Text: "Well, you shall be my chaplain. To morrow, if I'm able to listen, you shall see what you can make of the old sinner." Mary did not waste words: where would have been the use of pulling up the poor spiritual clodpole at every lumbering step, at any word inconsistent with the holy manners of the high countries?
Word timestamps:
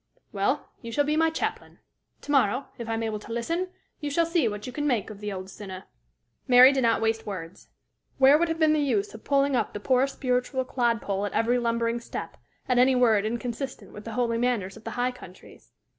"Well, 0.31 0.71
you 0.81 0.91
shall 0.91 1.03
be 1.03 1.15
my 1.15 1.29
chaplain. 1.29 1.77
To 2.21 2.31
morrow, 2.31 2.69
if 2.79 2.89
I'm 2.89 3.03
able 3.03 3.19
to 3.19 3.31
listen, 3.31 3.69
you 3.99 4.09
shall 4.09 4.25
see 4.25 4.47
what 4.47 4.65
you 4.65 4.73
can 4.73 4.87
make 4.87 5.11
of 5.11 5.19
the 5.19 5.31
old 5.31 5.47
sinner." 5.51 5.83
Mary 6.47 6.73
did 6.73 6.81
not 6.81 7.03
waste 7.03 7.27
words: 7.27 7.67
where 8.17 8.35
would 8.39 8.47
have 8.47 8.57
been 8.57 8.73
the 8.73 8.79
use 8.81 9.13
of 9.13 9.23
pulling 9.23 9.55
up 9.55 9.73
the 9.73 9.79
poor 9.79 10.07
spiritual 10.07 10.65
clodpole 10.65 11.27
at 11.27 11.33
every 11.33 11.59
lumbering 11.59 11.99
step, 11.99 12.37
at 12.67 12.79
any 12.79 12.95
word 12.95 13.25
inconsistent 13.27 13.93
with 13.93 14.03
the 14.03 14.13
holy 14.13 14.39
manners 14.39 14.75
of 14.75 14.85
the 14.85 14.89
high 14.97 15.11
countries? 15.11 15.71